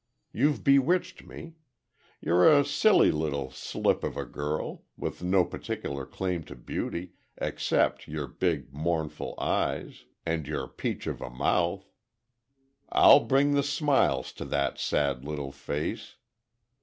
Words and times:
You've 0.33 0.63
bewitched 0.63 1.25
me. 1.25 1.57
You, 2.21 2.41
a 2.41 2.65
silly 2.65 3.11
little 3.11 3.51
slip 3.51 4.03
of 4.03 4.17
a 4.17 4.25
girl, 4.25 4.81
with 4.97 5.21
no 5.21 5.45
particular 5.45 6.07
claim 6.07 6.43
to 6.45 6.55
beauty, 6.55 7.11
except 7.37 8.07
your 8.07 8.25
big, 8.25 8.73
mournful 8.73 9.35
eyes, 9.39 10.05
and 10.25 10.47
your 10.47 10.67
peach 10.67 11.05
of 11.05 11.21
a 11.21 11.29
mouth! 11.29 11.85
I'll 12.91 13.23
bring 13.23 13.53
the 13.53 13.61
smiles 13.61 14.31
to 14.31 14.45
that 14.45 14.79
sad 14.79 15.23
little 15.23 15.51
face. 15.51 16.15